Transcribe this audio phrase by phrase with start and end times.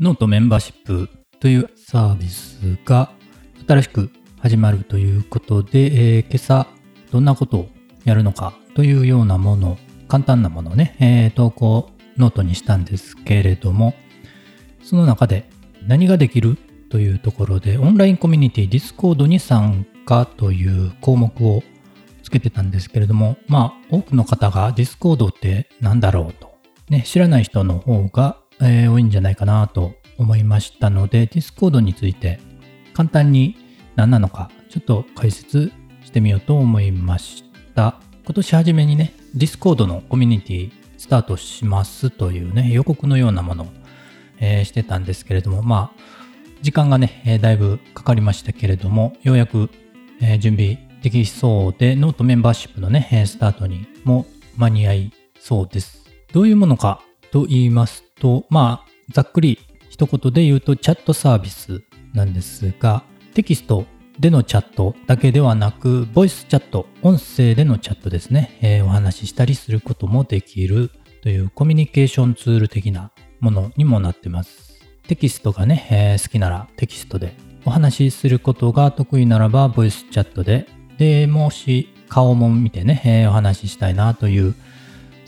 [0.00, 3.12] ノートメンバーシップというサービスが
[3.68, 6.66] 新しく始まるということで、えー今朝
[7.12, 7.68] どんなことを
[8.06, 9.76] やるのかというようなもの、
[10.08, 13.94] 簡単なものをね、えー投稿ノートにしたんですけれども、
[14.82, 15.46] その中で
[15.86, 16.56] 何ができる
[16.88, 21.62] というところで、オンラインコミュニティ Discord に参加という項目を
[22.22, 26.49] つけてたんですけれども、まあ、多くの方が Discord って何だろうと、
[26.90, 32.40] ね、知らない人の方が、えー多いんじゃないかなと思いましたので、Discord について
[32.94, 33.56] 簡単に
[33.94, 35.72] 何なのか、ちょっと解説
[36.04, 37.44] してみようと思いまし
[37.76, 38.00] た。
[38.24, 43.66] 今年初めにね、Discord のコミュニティスタートしますというね、予告のようなものを、
[44.40, 46.00] えーしてたんですけれども、まあ、
[46.60, 49.70] 時間がね、えーだいぶかかりましたけれども、ようやく、
[50.20, 56.09] えー準備できそうで、ノートメンバーシップのね、スタートにも間に合いそうです。
[56.32, 61.82] どういうものかと言いますと、まあ、ざっくり一言で言うと、チャットサービス
[62.14, 63.02] なんですが、
[63.34, 63.84] テキスト
[64.18, 70.90] でのチャットだけではなく、ボイスチャット、音声でのチャットですね、えーお話ししたりすることもできる
[71.22, 74.80] というコミュニケーションツール的なものにもなってます。
[75.08, 80.66] テキストがね、えー好きならテキストで、お話しすることが得意ならば、ボイスチャットで、
[80.98, 84.54] で、もし顔も見てね、えーお話ししたいなという、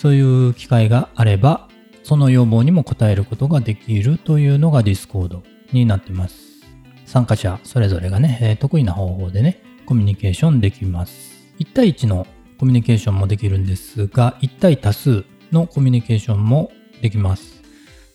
[0.00, 1.68] そういう機会があれば、
[2.04, 6.62] その要望にも応えることができるというのが Discord になってます。
[7.04, 11.52] 参加者それぞれがね、得意な方法でね、コミュニケーションできます。
[11.58, 12.26] 1対1の
[12.58, 17.62] コミュニケーションもできるんですが、1対多数のコミュニケーションもできます。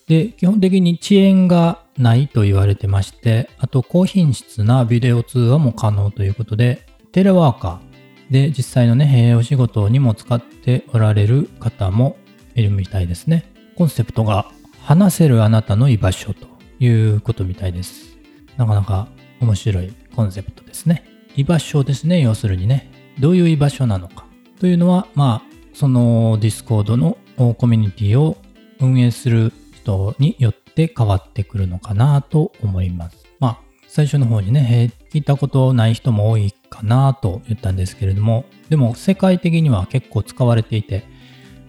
[0.08, 7.95] で、基本的に遅延がないと言われてまして、あと高品質なビデオ通話も可能ということで、テレワーカー
[8.30, 12.16] で実際のね、えーお仕事にも使っておられる方も
[12.54, 13.44] いるみたいですね。
[13.76, 16.46] コンセプトが話せるあなたの居場所と
[16.80, 18.16] いうことみたいです。
[18.56, 19.08] なかなか
[19.40, 21.04] 面白いコンセプトですね。
[21.36, 22.90] 居場所ですね、要するにね。
[23.18, 24.26] どういう居場所なのか
[24.60, 28.36] というのは、まあ、その Discord のコミュニティを
[28.80, 33.26] 運営する人によって変わってくるのかなと思います。
[33.40, 33.58] まあ、
[33.88, 41.04] 最初の方にね、聞いたことない人も多いかなと言ったんですけれども、でも世界的には結構使われていて、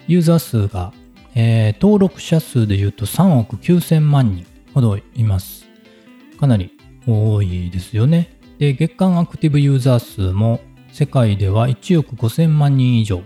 [0.07, 0.93] ユーザー数が、
[1.35, 5.67] えー登録者数で言うと3億9000万人ほどいます。
[6.39, 6.71] かなり
[7.05, 8.37] 多いですよね。
[8.57, 10.59] で、月間アクティブユーザー数も
[10.91, 13.21] 世界では1億5000万人以上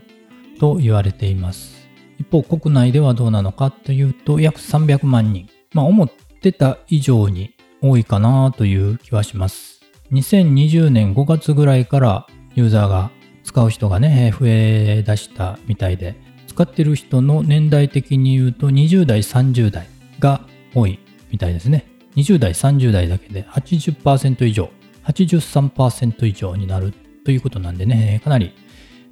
[0.60, 1.88] と言われています。
[2.20, 5.50] 一方、国内ではどうなのかというと、約300万人。
[5.74, 9.82] まあ、思ってた以上に多いかなという気はします。
[10.12, 13.12] 2020年5月ぐらいからユーザーが
[13.44, 16.16] 使う人がね、増え出したみたいで、
[16.48, 19.88] 使ってる人の年代的に言うと20代、30代
[20.20, 21.00] が多い
[21.32, 21.86] みたいですね。
[22.16, 24.70] 20代、30代だけで80%以上、
[25.06, 26.94] 83%以上になる
[27.26, 28.54] ということなんでね、かなり、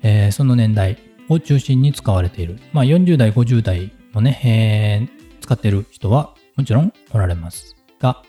[0.04, 0.98] えーその年代
[1.30, 2.60] を中心に使われている。
[2.74, 8.22] まあ40代、50代もね、えー使ってる人はもちろんおられますが、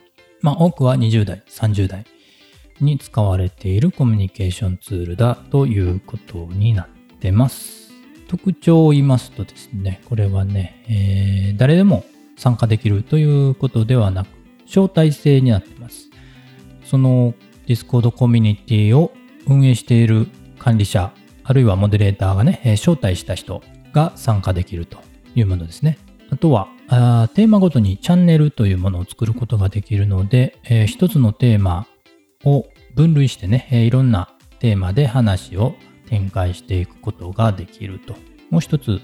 [0.43, 2.05] まあ多くは20代、30代
[2.81, 6.89] に使われているコミュニケーションツールだということになっ
[7.21, 7.91] てます。
[8.29, 12.05] 特徴を言いますとですね、これはね、えー誰でも
[12.37, 14.29] 参加できるということではなく、
[14.65, 16.09] 招待制になってます。
[16.85, 17.35] その
[17.67, 19.13] Discord コミュニティを
[19.47, 20.27] 運営している
[20.59, 21.13] 管理者、
[21.45, 23.63] あるいはモデレーターがね、招待した人
[23.93, 24.99] が参加できると
[25.35, 25.99] いうものですね。
[26.31, 31.87] あとは、あテーマごとにチャンネルというものを作ることができるので、えー一つのテーマ
[32.45, 35.77] を分類してね、えーいろんなテーマで話を
[36.09, 38.17] 展開していくことができると。
[38.51, 39.01] もう一つ、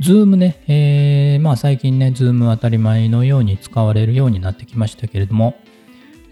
[0.00, 5.54] Zoom ね、えーまあ最近ね、 Zoom 当たり前のように使われるようになってきましたけれども、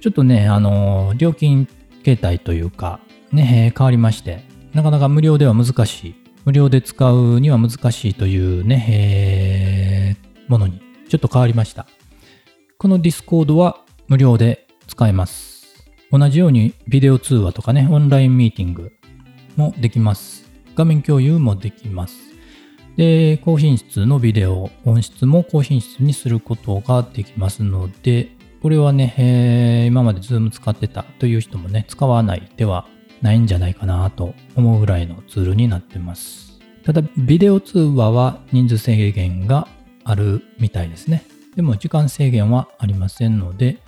[0.01, 1.69] ちょっとね、あのー料金
[2.03, 2.99] 形態というか、
[3.31, 4.43] ね、え変わりまして、
[4.75, 11.87] なかなか無料では難しい、無料で使うには難しいというね、えーものにちょっと変わりました。
[12.79, 15.67] この Discord は無料で使えます。
[16.11, 18.93] 同じようにビデオ通話とかね、オンラインミーティング
[19.57, 20.51] もできます。
[20.75, 22.17] 画面共有もできます。
[22.97, 28.31] で、高品質のビデオ、音質も高品質にすることができますので、
[28.63, 32.87] これはね、えー今まで Zoom 使ってたという人もね、使わないでは
[33.23, 36.59] ないんじゃないかなと思うぐらいのツールになってます。
[36.85, 39.69] ただ、ビデオ通話は人数制限が
[40.07, 41.25] あるみたいですね。
[41.57, 43.79] でも時間制限はありませんので、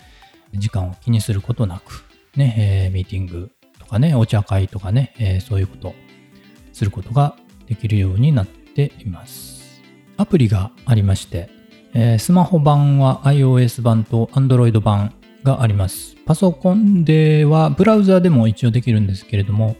[0.54, 2.04] 時間を気にすることなく、
[2.36, 5.94] ね、えーミーティングとかね、お茶会とかね、えーそういうこと
[6.72, 7.36] することが
[7.66, 9.82] できるようになっています。
[10.16, 11.50] アプリがありまして、
[11.94, 15.14] えー、スマホ版は iOS 版と Android 版
[15.44, 16.16] があります。
[16.26, 19.76] パソコンではブラウザでも一応できるんですけれども、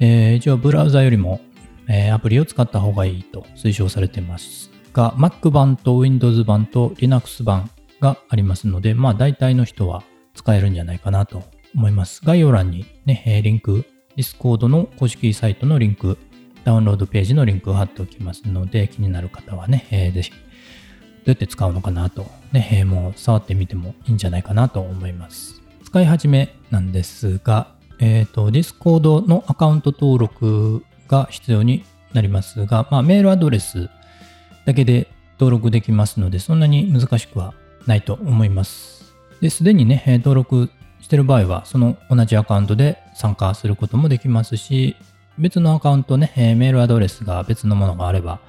[0.00, 1.40] えー、一応ブラウザよりも、
[1.88, 10.02] え、アプリを使った方がいいと推奨されていますが、Mac 版と Windows 版と Linux 版がありますので、まあ大体の人は
[10.34, 11.42] 使えるんじゃないかなと
[11.74, 12.20] 思います。
[12.24, 13.84] 概要欄にね、リンク、
[14.16, 16.18] Discord の公式サイトのリンク、
[16.64, 25.62] ダウンロードページのリンクを貼っておきますので、気になる方はね、えー、ぜひ、どうやって使うのかなと、ね、えー、もう触ってみてもいいんじゃないかなと思います。
[25.84, 27.68] 使い始めなんですが、
[27.98, 33.88] えっ、ー、と、Discord のアカウント登録が必要になりますが、まあ、メールアドレス
[34.64, 37.54] だけで登録できますので、そんなに難しくは
[37.86, 39.14] ないと思います。
[39.40, 40.70] で、すでにね、登録
[41.00, 44.96] してる場合は、その同じアカウントで参加することもできますし、
[45.38, 48.40] 別のアカウントね、メールアドレスが別のものがあれば、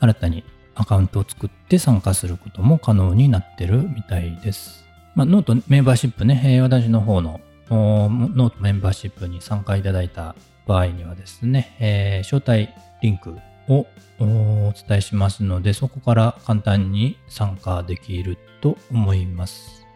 [0.00, 0.44] 新たに
[0.74, 4.84] アカウントを作って参加することも可能になってるみたいです。
[5.16, 7.40] まあ、ノートメンバーシップね、私の方の
[7.70, 12.72] ノートメンバーシップに参加いただいた場合にはですね、えー、招待
[13.02, 13.36] リンク
[13.68, 13.86] を
[14.20, 19.86] お伝えしますので、そこから簡単に参加できると思います。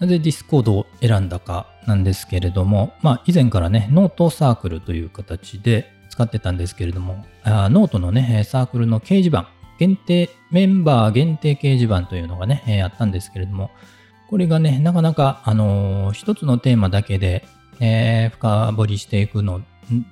[0.00, 13.70] なぜ Discord を選んだかなんですけれども、まあ以前からね、ノートサークルという形で使ってたんですけれども、あノートのね、サークルの掲示板、限定、メンバー限定掲示板というのがね、あったんですけれども、
[14.28, 17.46] これがね、なかなか、あのー、一つのテーマだけで、
[17.80, 19.62] えー、深掘りしていくの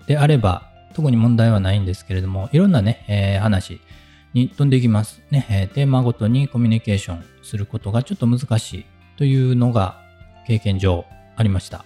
[0.06, 3.80] であれば、特に問題はないんですけれども、いろんなね、えー、話
[4.34, 5.22] に飛んでいきます。
[5.30, 8.86] ね、えテーマごとにコミュニケーションすることがちょっと難しい
[9.16, 10.00] というのが
[10.46, 11.04] 経験上
[11.36, 11.84] ありました。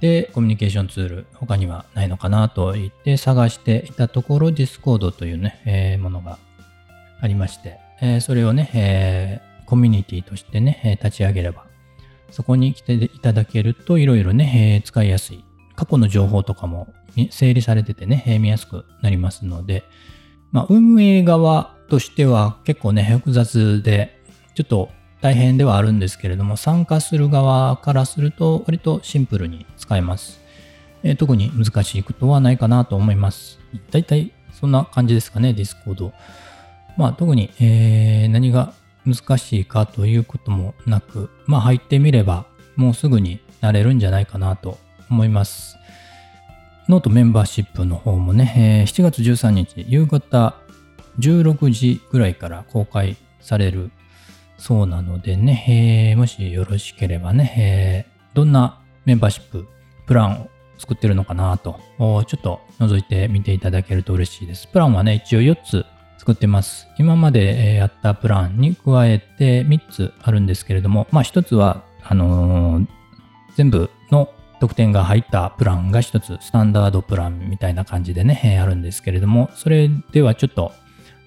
[0.00, 6.38] で、コミュニケーションツール、他にはないのかなと言って探していたところ、Discord というね、えー、ものが
[7.20, 11.66] ありまして、えー、それをね、えー、コミュニティとしてね、立ち上げれば、
[12.30, 15.44] そこに来ていただけるといろいろね、使いやすい。
[15.80, 16.92] 過去の情報とかも
[17.30, 19.82] 整理されててね、見やすくなりますので、
[20.52, 24.20] まあ、運営側としては結構ね、複雑で、
[24.54, 24.90] ちょっと
[25.22, 30.42] 大変ではあるんですけれども、参加する側からすると割とシンプルに使えます。
[31.02, 33.58] えー、特に難しいことはないかなと思います。
[33.90, 36.12] 大体そんな感じですかね、Discord。
[36.98, 38.74] まあ特に、えー、何が
[39.06, 42.44] 難しいかということもなく、まあ入ってみれば
[42.76, 44.76] もうすぐになれるんじゃないかなと
[45.10, 45.76] 思います。
[46.88, 50.56] ノートメンバーシップの方もね、7月13日夕方
[51.18, 53.90] 16時ぐらいから公開される
[54.56, 59.66] そうなのでね、もしよろしければね、え、どんなメンバーシップ
[60.06, 64.66] プランを作ってるのかなと、ちょっと覗いてみていただけると嬉しいです。
[64.68, 65.86] プランはね、一応4つ
[66.18, 66.86] 作ってます。
[66.98, 72.86] 今までやったプランに加えて3つあるんですけれども、まあ1つは、あのー、
[73.56, 74.28] 全部の
[74.60, 80.72] 得点が入ったプランが1つスタンダードプランみたいな感じでね、あるんですけれども、それではちょっと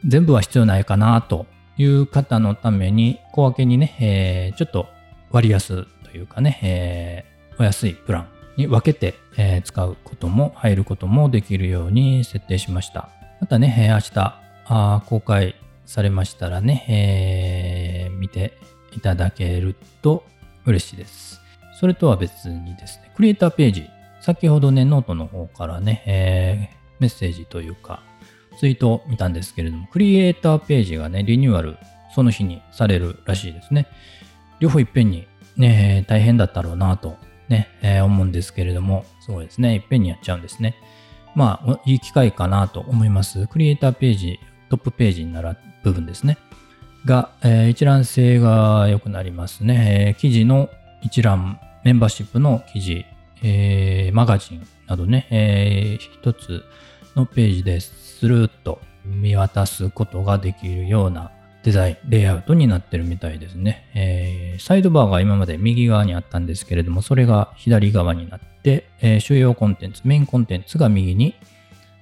[0.05, 1.47] 全部は必要ないかなと
[1.77, 4.87] いう方のために小分けにね、えー、ちょっと
[5.31, 13.09] 割安というかね、えー、お安いプランに分けて、えー、使うことも入ることもできるように設定しました。
[13.41, 16.85] またね、明日あ公開されましたらね、
[18.07, 18.53] えー、見て
[18.95, 20.23] いただけると
[20.65, 21.42] 嬉しいです。
[21.83, 23.89] それとは別にですね、クリエイターページ、
[24.21, 28.01] 先ほどね、ノートの方からね、えー、メッセージというか、
[28.57, 31.75] ツイートを見たんですけれども、クリエイターページがね、リニューアル、
[32.15, 33.87] その日にされるらしいですね。
[34.61, 37.17] 両方いっぺんにね、大変だったろうなと
[37.49, 40.77] ね、えー、思うんですけれども、そうですね、いっぺんにやっちゃうんですね。
[41.35, 43.45] まあ、いい機会かなと思います。
[43.47, 46.37] クリエイターページトップページになる部分ですね。
[47.03, 50.69] が、えー、一覧性が良くなりますね、えー、記事の
[51.03, 53.05] 一覧、メンバーシップの記事、
[53.43, 56.63] えー、マガジンなどね、えー、一つ
[57.15, 61.31] のページでスルーッと見渡すことができるような
[61.63, 71.35] デザイン、レイアウトになってるみたいですね、えー、サイドバーが今まで右側にあったんですけれども、それが左側になって、えー、主要コンテンツ、メインコンテンツが右に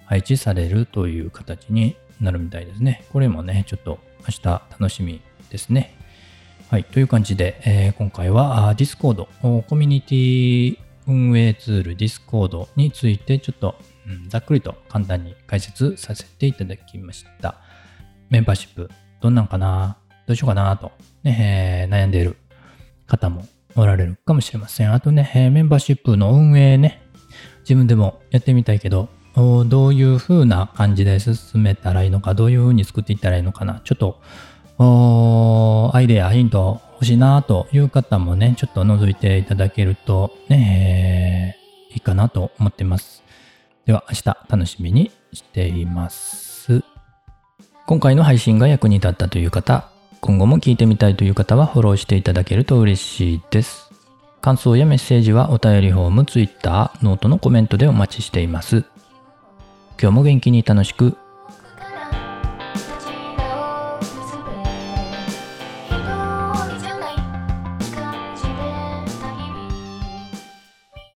[0.05, 3.05] 配置されるという形になるみたいですね。
[3.11, 5.95] これもね、ちょっと明日楽しみですね。
[6.71, 6.85] はい。
[6.85, 13.75] という感じで、えー、今回は Discord、コミュニティ運営ツール Discord についてちょっと、
[14.07, 17.57] うん、ざっくりと簡単に解説させていただきました。
[18.29, 19.97] メンバーシップ、どんなんかな？
[20.25, 22.37] どうしようかなと、ね、えー、悩んでいる
[23.05, 24.93] 方もおられるかもしれません。
[24.93, 27.01] あとね、メンバーシップの運営ね、
[27.63, 34.21] 自分でもやってみたいけど、どういう風な感じで進めたらいいのか、どういう風に作っていったらいいのかな、ちょっと
[34.83, 41.55] アイデア、ヒント欲しいなという方もね、ちょっと覗いていただけるとね、
[41.89, 43.23] えー、いいかなと思ってます。
[43.85, 46.83] では明日楽しみにしています。
[47.85, 49.89] 今回の配信が役に立ったという方、
[50.21, 53.91] 今後も聞いてみたいという方はフォローしていただけると嬉しいです。
[54.41, 58.85] 感想やメッセージはお便りフォーム、Twitter、ノートのコメントでお待ちしています。
[60.01, 61.17] 今日も元気に楽しく